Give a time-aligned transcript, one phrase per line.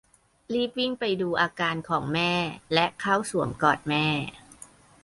[0.53, 2.33] รีบวิ่งไปดูอาการของแม่
[2.73, 4.05] และเข้าสวมกอดแม่